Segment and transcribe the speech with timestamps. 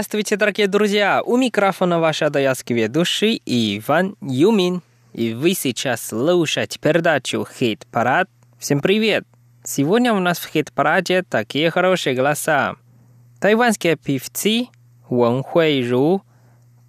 [0.00, 1.20] Здравствуйте, дорогие друзья!
[1.22, 4.80] У микрофона ваш адаятский ведущий Иван Юмин.
[5.12, 8.26] И вы сейчас слушаете передачу «Хит-парад».
[8.58, 9.26] Всем привет!
[9.62, 12.76] Сегодня у нас в хит-параде такие хорошие голоса.
[13.40, 14.68] Тайванские певцы
[15.10, 16.22] Вэн Хуэйру,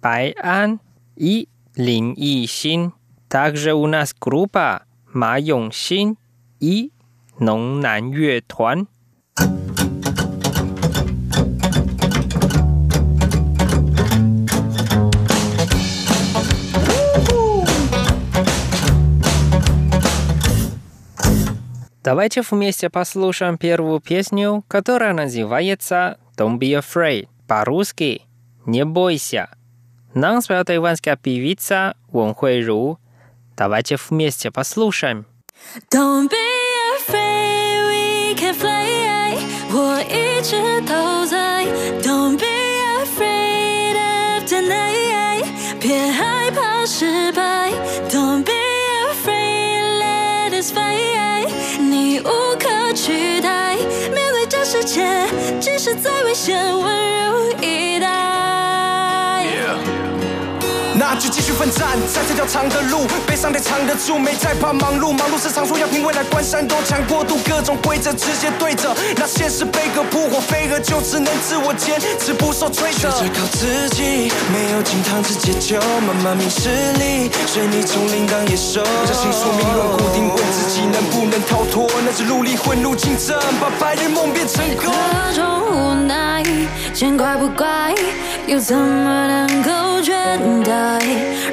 [0.00, 0.80] Бай Ан
[1.14, 2.92] и Лин Йixin.
[3.28, 6.16] Также у нас группа Ма Йонсин
[6.60, 6.90] и
[7.38, 8.88] Нон Нан Юэ Туан.
[22.03, 27.27] Давайте вместе послушаем первую песню, которая называется «Don't be afraid».
[27.47, 28.21] По-русски
[28.65, 29.49] «Не бойся».
[30.13, 32.99] Нам спела тайванская певица Вон Хуэйру.
[33.55, 35.25] Давайте вместе послушаем.
[35.91, 36.35] Don't be
[36.97, 39.37] afraid, we can fly.
[39.69, 41.65] 我一直都在。
[42.01, 42.45] Don't be
[43.03, 45.45] afraid of tonight，
[45.81, 47.71] 别害怕失败。
[48.09, 48.20] Don't
[56.34, 56.84] 使再危险，温
[57.24, 58.06] 柔以待。
[60.94, 73.10] 那就继续奋战，在这条长的路，悲伤得藏得住，没再怕忙碌，忙碌是常说要凭未来关山多强过度，各种规则直接对着，那现实飞蛾扑火，飞蛾就只能自我坚持，不受摧折。
[73.10, 78.84] 学着靠自己，没有金汤匙解救，慢慢明事理，随你从铃铛野兽。
[79.04, 81.01] 相信宿命论，固定问自己能
[82.14, 84.92] 只，努力混入竞争，把白日梦变成功。
[84.92, 86.42] 各种无奈，
[86.92, 87.94] 见怪不怪，
[88.46, 89.70] 又怎么能够
[90.00, 91.00] 倦怠？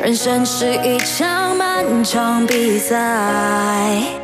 [0.01, 4.18] 人生是一场漫长比赛。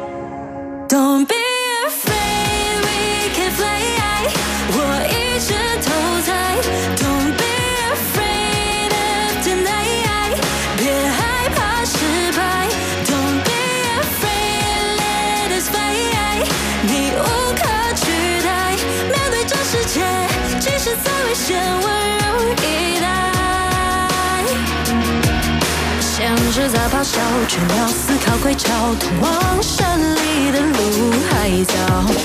[26.55, 29.85] 是在咆哮，却没有思考归巢，通往胜
[30.15, 31.73] 利的路还早。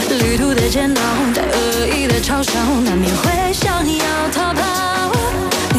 [0.09, 1.03] 旅途的煎熬，
[1.35, 4.63] 带恶意的嘲笑，难免会想要逃跑。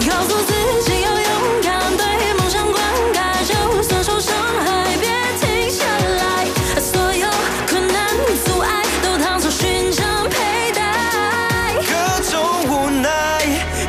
[0.06, 0.52] 告诉自
[0.84, 2.04] 己要勇敢，对
[2.34, 3.16] 梦想灌溉，
[3.48, 4.36] 就算受伤
[4.66, 5.08] 害，别
[5.40, 5.86] 停下
[6.20, 6.46] 来。
[6.78, 7.30] 所有
[7.70, 8.06] 困难
[8.44, 11.74] 阻碍，都当作勋章佩戴。
[11.88, 12.36] 各种
[12.68, 13.08] 无奈，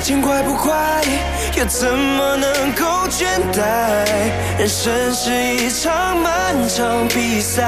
[0.00, 1.03] 见怪不怪，
[1.56, 2.91] 又怎么能够
[3.54, 7.62] 人生是一场漫长比赛。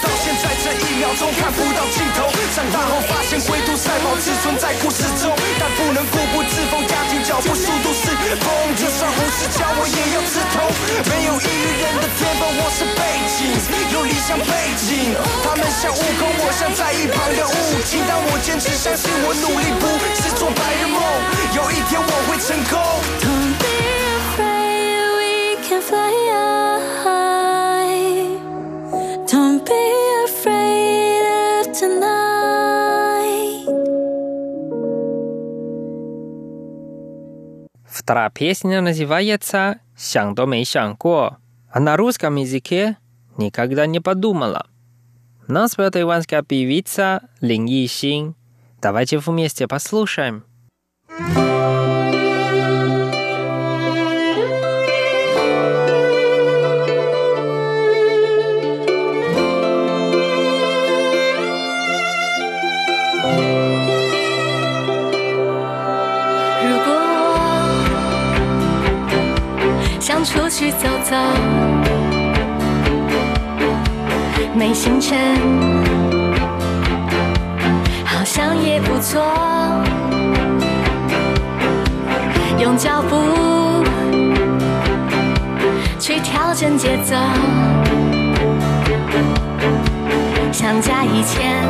[0.00, 2.30] 到现在这一秒钟看不到尽头。
[2.54, 8.46] 长大后发现龟兔赛跑只存在故事中，但不能固步自封，加紧脚步，速度是风。
[8.76, 10.60] 就算胡适教我也要刺痛，
[11.08, 13.00] 没有异于人的天分，我是背
[13.32, 13.56] 景，
[13.92, 15.16] 有理想背景。
[15.44, 18.04] 他们像悟空，我像在一旁的悟净。
[18.06, 19.88] 但我坚持相信，我努力不
[20.20, 21.00] 是做白日梦，
[21.56, 22.76] 有一天我会成功。
[23.24, 23.72] Don't be
[24.36, 26.21] afraid, we can fly
[38.12, 41.38] Вторая песня называется «Сян до мэй сян го»,
[41.70, 42.98] а на русском языке
[43.38, 44.66] «Никогда не подумала».
[45.48, 48.34] Нас поет иванская певица Линь Йи
[48.82, 50.44] Давайте вместе послушаем.
[51.08, 51.51] Thank.
[70.22, 71.16] 想出去走走，
[74.54, 75.18] 没行程，
[78.04, 79.20] 好像也不错。
[82.60, 83.16] 用脚步。
[85.98, 87.16] 去调整节奏，
[90.52, 91.64] 相加以前，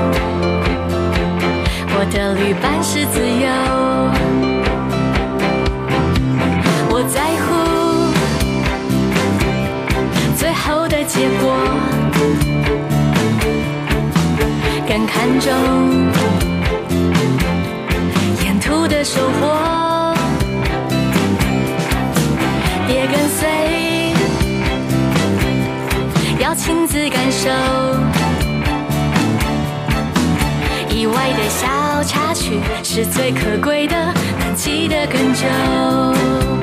[1.95, 4.42] 我的旅伴是自由。
[10.53, 11.57] 最后的结果，
[14.87, 15.51] 更看重
[18.45, 20.15] 沿途的收获。
[22.87, 24.13] 别跟随，
[26.39, 27.49] 要亲自感受。
[30.91, 33.97] 意外的小插曲是最可贵的，
[34.39, 36.62] 能记得更久。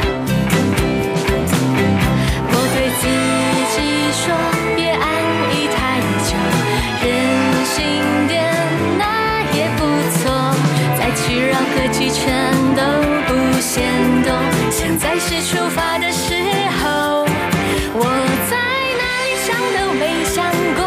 [15.19, 16.33] 是出发的时
[16.79, 17.25] 候，
[17.93, 18.05] 我
[18.49, 18.55] 在
[18.97, 20.79] 哪里想都没想过，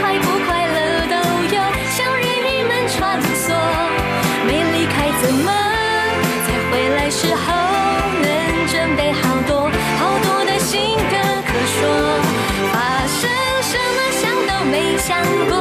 [0.00, 0.78] 快不快乐
[1.10, 1.14] 都
[1.50, 1.58] 有，
[1.90, 3.50] 像人鱼们穿梭。
[4.46, 5.50] 没离开怎么
[6.46, 7.42] 在回来时候
[8.22, 8.26] 能
[8.68, 11.82] 准备好多好多的新歌可说？
[12.72, 12.74] 发
[13.08, 13.28] 生
[13.60, 15.18] 什么想都没想
[15.50, 15.52] 过，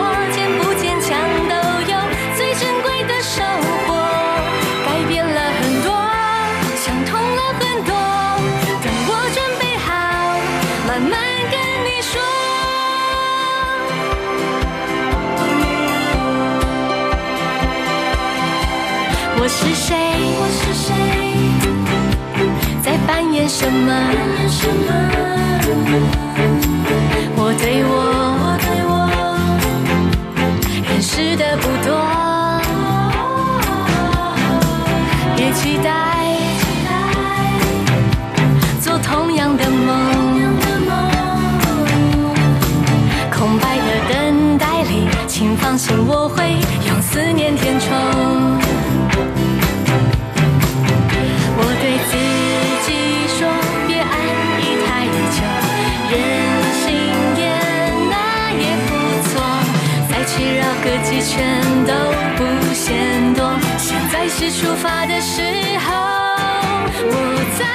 [23.47, 24.87] 在扮演什么？
[27.35, 27.91] 我对我，
[28.41, 28.91] 我对我
[30.87, 31.89] 认识的不多，
[35.35, 35.87] 别期待
[38.81, 39.87] 做同样的梦。
[43.31, 46.57] 空白的等待里，请放心，我会
[46.87, 48.48] 用思念填充。
[61.21, 61.93] 全都
[62.37, 63.57] 不嫌多。
[63.77, 65.41] 现在是出发的时
[65.85, 65.93] 候，
[67.03, 67.13] 我
[67.57, 67.65] 在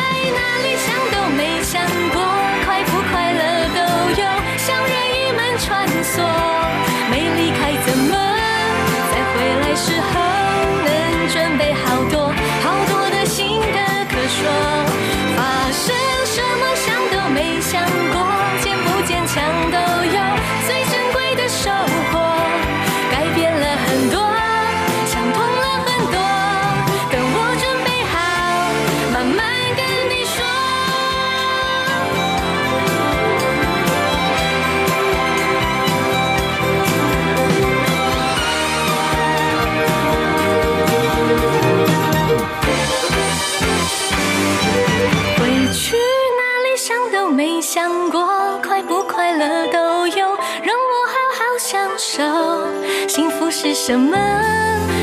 [53.87, 54.17] 什么？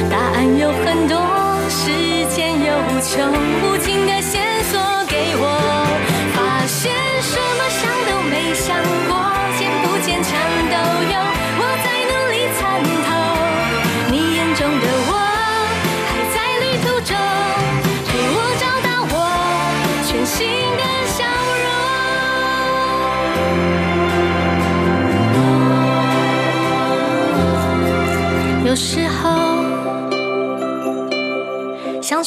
[0.09, 1.15] 答案有很多，
[1.69, 1.91] 时
[2.35, 4.41] 间有无穷无尽的线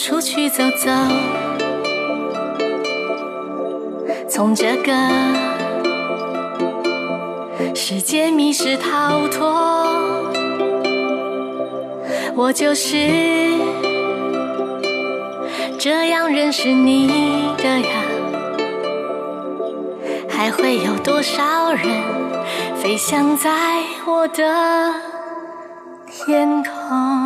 [0.06, 0.90] 出去走走，
[4.28, 4.92] 从这个
[7.74, 9.50] 世界迷失逃脱。
[12.36, 12.98] 我就是
[15.78, 17.08] 这样认识你
[17.56, 17.88] 的呀，
[20.28, 21.82] 还会有多少人
[22.76, 23.50] 飞翔在
[24.06, 24.44] 我的
[26.06, 27.23] 天空？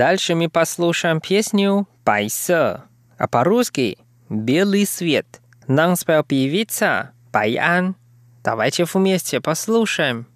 [0.00, 2.84] Дальше мы послушаем песню «Пайсе»,
[3.18, 3.98] а по-русски
[4.30, 5.26] «Белый свет».
[5.66, 7.96] Нам спел певица Баян.
[8.42, 10.26] Давайте вместе послушаем.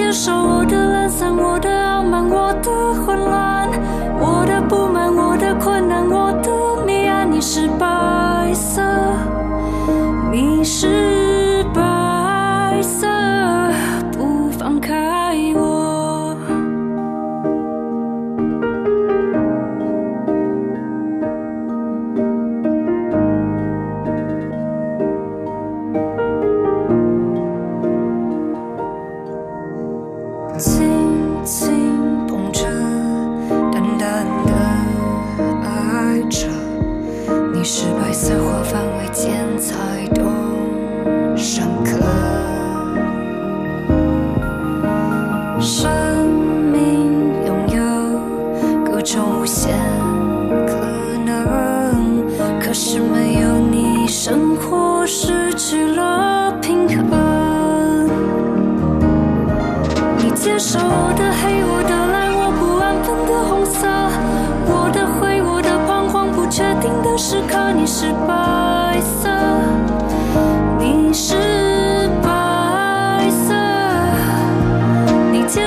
[0.00, 2.79] 接受我的懒散我的傲慢我的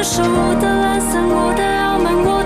[0.06, 2.43] 是我的懒散我的傲慢我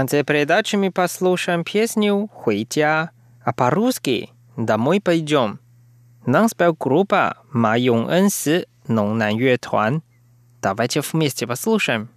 [0.00, 3.10] конце передачи мы послушаем песню «Хуйтя»,
[3.44, 5.60] а по-русски «Домой пойдем».
[6.24, 10.02] Нам спел группа Ма Юн Эн Си, Нуннан Юэ Туан.
[10.62, 12.08] Давайте вместе послушаем.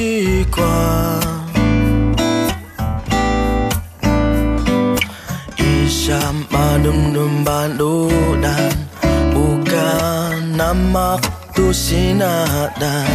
[0.00, 0.64] 去逛
[5.60, 8.72] ，Isya madum-dum bandudan
[9.36, 13.12] Bukan namaku sinadan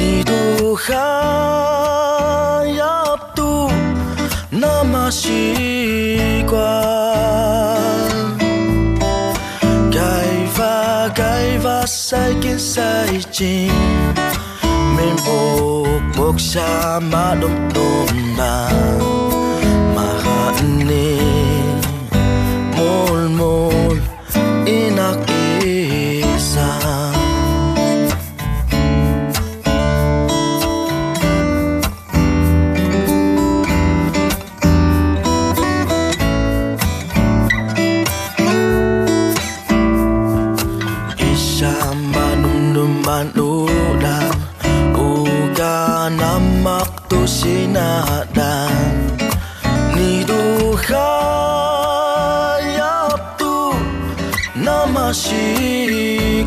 [0.00, 0.96] Ni Tuhan
[2.72, 3.68] yaptu
[4.48, 6.56] nama sikwan
[9.92, 14.29] Kaiva, kaiva, saikin, saichin
[15.00, 18.59] namin bubuksan Madumdum na.